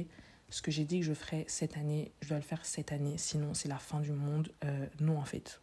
ce 0.50 0.62
que 0.62 0.72
j'ai 0.72 0.86
dit 0.86 1.00
que 1.00 1.06
je 1.06 1.14
ferais 1.14 1.46
cette 1.48 1.78
année, 1.78 2.12
je 2.22 2.30
dois 2.30 2.38
le 2.38 2.44
faire 2.44 2.66
cette 2.66 2.92
année, 2.92 3.16
sinon 3.18 3.54
c'est 3.54 3.70
la 3.70 3.78
fin 3.78 4.00
du 4.00 4.12
monde. 4.12 4.50
Euh, 4.64 4.86
non, 5.00 5.20
en 5.20 5.26
fait 5.26 5.60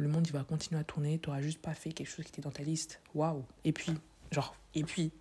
le 0.00 0.08
monde 0.08 0.26
il 0.26 0.32
va 0.32 0.42
continuer 0.42 0.80
à 0.80 0.84
tourner, 0.84 1.18
tu 1.18 1.28
n'auras 1.28 1.42
juste 1.42 1.60
pas 1.60 1.74
fait 1.74 1.92
quelque 1.92 2.08
chose 2.08 2.24
qui 2.24 2.32
était 2.32 2.42
dans 2.42 2.50
ta 2.50 2.62
liste. 2.62 3.00
Waouh 3.14 3.44
Et 3.64 3.72
puis, 3.72 3.92
genre, 4.32 4.56
et 4.74 4.82
puis. 4.82 5.12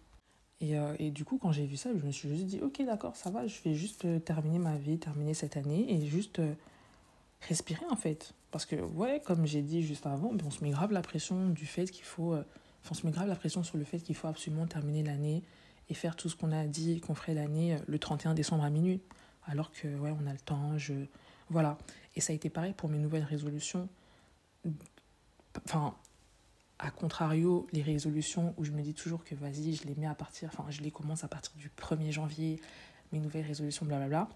Et, 0.61 0.77
euh, 0.77 0.93
et 0.99 1.11
du 1.11 1.23
coup, 1.23 1.37
quand 1.37 1.51
j'ai 1.51 1.65
vu 1.65 1.77
ça, 1.77 1.89
je 1.95 2.05
me 2.05 2.11
suis 2.11 2.29
juste 2.29 2.45
dit, 2.45 2.59
ok, 2.61 2.83
d'accord, 2.85 3.15
ça 3.15 3.29
va, 3.29 3.47
je 3.47 3.61
vais 3.63 3.73
juste 3.73 4.05
euh, 4.05 4.19
terminer 4.19 4.59
ma 4.59 4.75
vie, 4.75 4.97
terminer 4.97 5.33
cette 5.33 5.55
année 5.55 5.85
et 5.93 6.05
juste 6.05 6.39
euh, 6.39 6.53
respirer 7.47 7.85
en 7.89 7.95
fait. 7.95 8.33
Parce 8.51 8.65
que, 8.65 8.75
ouais, 8.75 9.21
comme 9.25 9.45
j'ai 9.45 9.61
dit 9.61 9.81
juste 9.81 10.05
avant, 10.05 10.33
ben, 10.33 10.45
on 10.45 10.51
se 10.51 10.63
met 10.63 10.71
grave 10.71 10.91
la 10.91 11.01
pression 11.01 11.49
du 11.49 11.65
fait 11.65 11.89
qu'il 11.89 12.03
faut. 12.03 12.33
Enfin, 12.33 12.91
on 12.91 12.93
se 12.93 13.05
met 13.05 13.11
grave 13.11 13.27
la 13.27 13.35
pression 13.35 13.63
sur 13.63 13.77
le 13.77 13.83
fait 13.83 13.99
qu'il 13.99 14.15
faut 14.15 14.27
absolument 14.27 14.65
terminer 14.65 15.03
l'année 15.03 15.43
et 15.89 15.93
faire 15.93 16.15
tout 16.15 16.29
ce 16.29 16.35
qu'on 16.35 16.51
a 16.51 16.65
dit 16.65 16.99
qu'on 16.99 17.15
ferait 17.15 17.35
l'année 17.35 17.77
le 17.87 17.99
31 17.99 18.33
décembre 18.33 18.63
à 18.63 18.69
minuit. 18.69 19.01
Alors 19.45 19.71
que, 19.71 19.87
ouais, 19.97 20.13
on 20.19 20.27
a 20.27 20.33
le 20.33 20.39
temps, 20.39 20.77
je. 20.77 20.93
Voilà. 21.49 21.77
Et 22.15 22.21
ça 22.21 22.33
a 22.33 22.35
été 22.35 22.49
pareil 22.49 22.73
pour 22.73 22.89
mes 22.89 22.97
nouvelles 22.97 23.23
résolutions 23.23 23.87
enfin, 25.65 25.95
à 26.79 26.91
contrario, 26.91 27.67
les 27.73 27.81
résolutions 27.81 28.53
où 28.57 28.63
je 28.63 28.71
me 28.71 28.81
dis 28.81 28.93
toujours 28.93 29.25
que 29.25 29.35
vas-y, 29.35 29.75
je 29.75 29.83
les 29.83 29.95
mets 29.95 30.07
à 30.07 30.15
partir, 30.15 30.49
enfin, 30.51 30.65
je 30.69 30.81
les 30.81 30.91
commence 30.91 31.25
à 31.25 31.27
partir 31.27 31.51
du 31.57 31.69
1er 31.69 32.11
janvier, 32.11 32.59
mes 33.11 33.19
nouvelles 33.19 33.45
résolutions, 33.45 33.85
blablabla. 33.85 34.29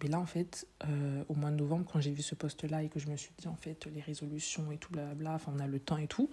Mais 0.00 0.08
là, 0.08 0.20
en 0.20 0.26
fait, 0.26 0.68
euh, 0.84 1.24
au 1.28 1.34
mois 1.34 1.50
de 1.50 1.56
novembre, 1.56 1.84
quand 1.92 2.00
j'ai 2.00 2.12
vu 2.12 2.22
ce 2.22 2.36
post-là 2.36 2.84
et 2.84 2.88
que 2.88 3.00
je 3.00 3.08
me 3.08 3.16
suis 3.16 3.32
dit, 3.36 3.48
en 3.48 3.56
fait, 3.56 3.86
les 3.92 4.00
résolutions 4.00 4.70
et 4.70 4.76
tout, 4.76 4.92
blablabla, 4.92 5.34
enfin, 5.34 5.52
on 5.56 5.58
a 5.58 5.66
le 5.66 5.80
temps 5.80 5.96
et 5.96 6.06
tout. 6.06 6.30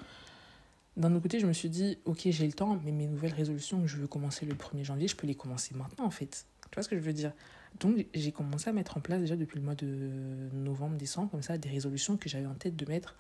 D'un 0.97 1.11
autre 1.13 1.23
côté, 1.23 1.39
je 1.39 1.47
me 1.47 1.53
suis 1.53 1.69
dit, 1.69 1.97
ok, 2.05 2.21
j'ai 2.25 2.45
le 2.45 2.53
temps, 2.53 2.79
mais 2.85 2.91
mes 2.91 3.07
nouvelles 3.07 3.33
résolutions 3.33 3.81
que 3.81 3.87
je 3.87 3.97
veux 3.97 4.07
commencer 4.07 4.45
le 4.45 4.53
1er 4.53 4.83
janvier, 4.83 5.07
je 5.07 5.15
peux 5.15 5.25
les 5.25 5.35
commencer 5.35 5.73
maintenant, 5.73 6.05
en 6.05 6.11
fait. 6.11 6.45
Tu 6.69 6.75
vois 6.75 6.83
ce 6.83 6.89
que 6.89 6.95
je 6.95 7.01
veux 7.01 7.11
dire? 7.11 7.33
Donc, 7.79 8.05
j'ai 8.13 8.31
commencé 8.31 8.69
à 8.69 8.73
mettre 8.73 8.97
en 8.97 9.01
place 9.01 9.19
déjà 9.19 9.35
depuis 9.35 9.57
le 9.57 9.65
mois 9.65 9.75
de 9.75 10.47
novembre, 10.53 10.95
décembre, 10.95 11.31
comme 11.31 11.41
ça, 11.41 11.57
des 11.57 11.69
résolutions 11.69 12.17
que 12.17 12.29
j'avais 12.29 12.45
en 12.45 12.53
tête 12.53 12.75
de 12.75 12.85
mettre 12.85 13.15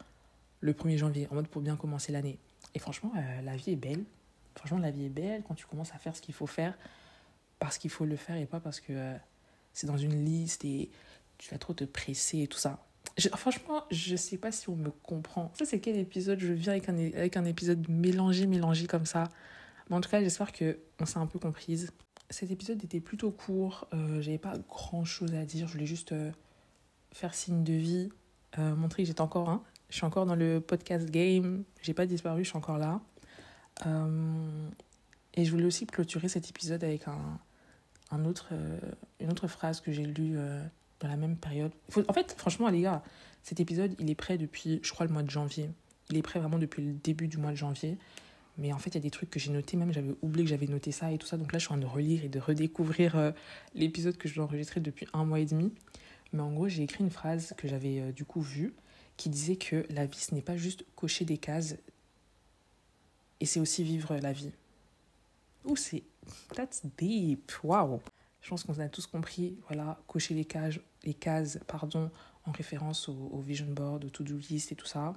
le 0.61 0.73
1er 0.73 0.97
janvier, 0.97 1.27
en 1.31 1.35
mode 1.35 1.47
pour 1.47 1.61
bien 1.61 1.75
commencer 1.75 2.11
l'année. 2.11 2.39
Et 2.73 2.79
franchement, 2.79 3.11
euh, 3.15 3.41
la 3.41 3.55
vie 3.55 3.71
est 3.71 3.77
belle. 3.77 4.03
Franchement, 4.55 4.79
la 4.79 4.91
vie 4.91 5.05
est 5.05 5.09
belle 5.09 5.43
quand 5.47 5.55
tu 5.55 5.65
commences 5.65 5.93
à 5.93 5.97
faire 5.97 6.15
ce 6.15 6.21
qu'il 6.21 6.33
faut 6.33 6.47
faire 6.47 6.77
parce 7.59 7.77
qu'il 7.77 7.89
faut 7.89 8.05
le 8.05 8.15
faire 8.15 8.35
et 8.35 8.45
pas 8.45 8.59
parce 8.59 8.79
que 8.79 8.93
euh, 8.93 9.15
c'est 9.73 9.87
dans 9.87 9.97
une 9.97 10.25
liste 10.25 10.65
et 10.65 10.89
tu 11.37 11.49
vas 11.51 11.57
trop 11.57 11.73
te 11.73 11.83
presser 11.83 12.43
et 12.43 12.47
tout 12.47 12.57
ça. 12.57 12.85
franchement, 13.35 13.83
je 13.91 14.15
sais 14.15 14.37
pas 14.37 14.51
si 14.51 14.69
on 14.69 14.75
me 14.75 14.91
comprend. 14.91 15.51
Ça, 15.57 15.65
c'est 15.65 15.79
quel 15.79 15.97
épisode 15.97 16.39
Je 16.39 16.53
viens 16.53 16.73
avec 16.73 16.89
un, 16.89 16.97
avec 16.97 17.37
un 17.37 17.45
épisode 17.45 17.87
mélangé, 17.89 18.47
mélangé 18.47 18.87
comme 18.87 19.05
ça. 19.05 19.25
Mais 19.89 19.95
en 19.95 20.01
tout 20.01 20.09
cas, 20.09 20.21
j'espère 20.21 20.51
qu'on 20.51 21.05
s'est 21.05 21.17
un 21.17 21.27
peu 21.27 21.39
comprise. 21.39 21.91
Cet 22.29 22.51
épisode 22.51 22.83
était 22.83 23.01
plutôt 23.01 23.31
court. 23.31 23.87
Euh, 23.93 24.21
J'avais 24.21 24.37
pas 24.37 24.57
grand 24.69 25.05
chose 25.05 25.33
à 25.35 25.45
dire. 25.45 25.67
Je 25.67 25.73
voulais 25.73 25.85
juste 25.85 26.13
faire 27.11 27.33
signe 27.33 27.63
de 27.63 27.73
vie, 27.73 28.09
euh, 28.59 28.75
montrer 28.75 29.03
que 29.03 29.07
j'étais 29.07 29.21
encore. 29.21 29.49
Hein, 29.49 29.63
je 29.89 29.95
suis 29.95 30.05
encore 30.05 30.25
dans 30.25 30.35
le 30.35 30.59
podcast 30.59 31.09
game. 31.09 31.63
J'ai 31.81 31.93
pas 31.93 32.05
disparu, 32.05 32.43
je 32.43 32.49
suis 32.49 32.57
encore 32.57 32.77
là. 32.77 33.01
Euh, 33.85 34.69
et 35.33 35.45
je 35.45 35.51
voulais 35.51 35.65
aussi 35.65 35.85
clôturer 35.85 36.27
cet 36.27 36.49
épisode 36.49 36.83
avec 36.83 37.05
un, 37.07 38.25
autre, 38.25 38.49
euh, 38.51 38.79
une 39.19 39.31
autre 39.31 39.47
phrase 39.47 39.81
que 39.81 39.91
j'ai 39.91 40.05
lue 40.05 40.35
euh, 40.37 40.63
dans 40.99 41.07
la 41.07 41.17
même 41.17 41.35
période. 41.35 41.71
en 42.07 42.13
fait, 42.13 42.35
franchement, 42.37 42.69
les 42.69 42.81
gars, 42.81 43.03
cet 43.43 43.59
épisode, 43.59 43.95
il 43.99 44.09
est 44.09 44.15
prêt 44.15 44.37
depuis, 44.37 44.79
je 44.81 44.91
crois, 44.91 45.05
le 45.05 45.11
mois 45.11 45.23
de 45.23 45.29
janvier. 45.29 45.69
Il 46.09 46.17
est 46.17 46.21
prêt 46.21 46.39
vraiment 46.39 46.59
depuis 46.59 46.83
le 46.83 46.93
début 46.93 47.27
du 47.27 47.37
mois 47.37 47.51
de 47.51 47.57
janvier. 47.57 47.97
Mais 48.57 48.71
en 48.71 48.77
fait, 48.77 48.91
il 48.91 48.95
y 48.95 48.97
a 48.99 49.01
des 49.01 49.11
trucs 49.11 49.29
que 49.29 49.39
j'ai 49.39 49.51
notés, 49.51 49.75
même 49.75 49.91
j'avais 49.91 50.15
oublié 50.21 50.45
que 50.45 50.49
j'avais 50.49 50.67
noté 50.67 50.93
ça 50.93 51.11
et 51.11 51.17
tout 51.17 51.27
ça. 51.27 51.35
Donc 51.35 51.51
là, 51.51 51.59
je 51.59 51.65
suis 51.65 51.73
en 51.73 51.77
train 51.77 51.87
de 51.87 51.91
relire 51.91 52.23
et 52.23 52.29
de 52.29 52.39
redécouvrir 52.39 53.33
l'épisode 53.73 54.15
que 54.15 54.29
je 54.29 54.35
dois 54.35 54.45
enregistrer 54.45 54.79
depuis 54.79 55.07
un 55.11 55.25
mois 55.25 55.41
et 55.41 55.45
demi. 55.45 55.73
Mais 56.35 56.41
en 56.41 56.51
gros, 56.51 56.67
j'ai 56.67 56.83
écrit 56.83 57.03
une 57.03 57.09
phrase 57.09 57.53
que 57.57 57.67
j'avais 57.67 58.11
du 58.11 58.25
coup 58.25 58.41
vue 58.41 58.73
qui 59.15 59.29
disait 59.29 59.55
que 59.55 59.85
la 59.89 60.05
vie, 60.05 60.19
ce 60.19 60.35
n'est 60.35 60.41
pas 60.41 60.57
juste 60.57 60.85
cocher 60.95 61.23
des 61.23 61.37
cases, 61.37 61.75
et 63.39 63.45
c'est 63.45 63.61
aussi 63.61 63.83
vivre 63.83 64.15
la 64.17 64.33
vie. 64.33 64.51
Ouh, 65.63 65.77
c'est. 65.77 66.03
That's 66.53 66.81
deep. 66.97 67.51
Waouh! 67.63 68.01
Je 68.41 68.49
pense 68.49 68.63
qu'on 68.63 68.77
a 68.79 68.89
tous 68.89 69.07
compris, 69.07 69.57
voilà, 69.67 69.99
cocher 70.07 70.33
les 70.33 70.45
cases, 70.45 70.75
les 71.03 71.13
cases 71.13 71.59
pardon, 71.67 72.11
en 72.45 72.51
référence 72.51 73.09
au, 73.09 73.39
vision 73.39 73.65
board, 73.67 74.05
au 74.05 74.09
to-do 74.09 74.37
list 74.37 74.71
et 74.71 74.75
tout 74.75 74.85
ça. 74.85 75.15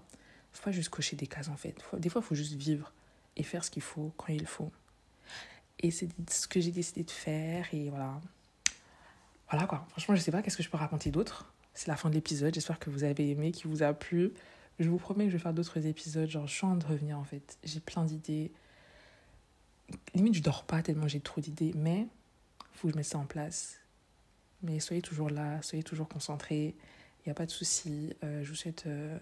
Faut 0.53 0.63
pas 0.63 0.73
juste 0.73 0.89
cocher 0.89 1.17
des 1.17 1.27
cases 1.27 1.49
en 1.49 1.57
fait. 1.57 1.77
des 1.99 2.09
fois, 2.09 2.23
il 2.23 2.29
faut 2.29 2.35
juste 2.35 2.55
vivre 2.55 2.93
et 3.37 3.43
faire 3.43 3.65
ce 3.65 3.71
qu'il 3.71 3.83
faut 3.83 4.13
quand 4.17 4.33
il 4.33 4.47
faut. 4.47 4.71
Et 5.81 5.91
c'est 5.91 6.09
ce 6.31 6.49
que 6.49 6.61
j'ai 6.61 6.71
décidé 6.71 7.03
de 7.03 7.11
faire 7.11 7.67
et 7.75 7.91
voilà. 7.91 8.21
Voilà 9.51 9.67
quoi. 9.67 9.87
Franchement, 9.91 10.15
je 10.15 10.21
sais 10.21 10.31
pas 10.31 10.43
qu'est-ce 10.43 10.57
que 10.57 10.63
je 10.63 10.71
peux 10.71 10.77
raconter 10.77 11.11
d'autre? 11.11 11.53
C'est 11.75 11.89
la 11.89 11.97
fin 11.97 12.11
de 12.11 12.15
l'épisode. 12.15 12.55
J'espère 12.55 12.79
que 12.79 12.91
vous 12.91 13.05
avez 13.05 13.31
aimé, 13.31 13.53
qu'il 13.53 13.71
vous 13.71 13.83
a 13.83 13.93
plu. 13.93 14.33
Je 14.79 14.89
vous 14.89 14.99
promets 14.99 15.25
que 15.25 15.31
je 15.31 15.37
vais 15.37 15.43
faire 15.43 15.55
d'autres 15.55 15.87
épisodes. 15.87 16.29
Genre, 16.29 16.47
je 16.47 16.55
suis 16.55 16.67
en 16.67 16.79
train 16.79 16.89
de 16.89 16.93
revenir 16.93 17.19
en 17.19 17.25
fait. 17.25 17.59
J'ai 17.65 17.81
plein 17.81 18.05
d'idées. 18.05 18.53
Limite, 20.15 20.35
je 20.35 20.43
dors 20.43 20.65
pas 20.65 20.83
tellement 20.83 21.09
j'ai 21.09 21.21
trop 21.21 21.41
d'idées. 21.41 21.73
Mais 21.77 22.07
faut 22.75 22.89
que 22.89 22.93
je 22.93 22.99
mette 22.99 23.07
ça 23.07 23.19
en 23.19 23.27
place. 23.27 23.79
Mais 24.63 24.81
soyez 24.81 25.03
toujours 25.03 25.31
là, 25.31 25.63
soyez 25.63 25.83
toujours 25.83 26.09
concentrés. 26.09 26.75
Il 27.21 27.29
n'y 27.29 27.31
a 27.31 27.35
pas 27.35 27.47
de 27.47 27.51
souci. 27.51 28.15
Euh, 28.25 28.43
je 28.45 28.49
vous 28.49 28.55
souhaite. 28.55 28.87
Euh, 28.87 29.19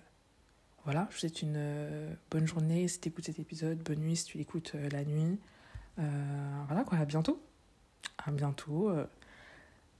voilà, 0.84 1.06
je 1.10 1.14
vous 1.14 1.20
souhaite 1.20 1.42
une 1.42 1.56
euh, 1.56 2.14
bonne 2.30 2.46
journée 2.46 2.86
si 2.88 3.00
tu 3.00 3.08
écoutes 3.08 3.24
cet 3.24 3.38
épisode. 3.38 3.78
Bonne 3.78 3.98
nuit 3.98 4.16
si 4.16 4.24
tu 4.24 4.38
l'écoutes 4.38 4.74
la 4.74 5.04
nuit. 5.04 5.38
voilà 5.96 6.84
quoi, 6.84 6.98
à 6.98 7.04
bientôt. 7.04 7.42
À 8.24 8.30
bientôt. 8.30 8.90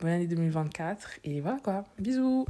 Bonne 0.01 0.11
année 0.11 0.27
2024. 0.27 1.21
Et 1.25 1.41
voilà 1.41 1.59
quoi. 1.61 1.85
Bisous. 1.99 2.47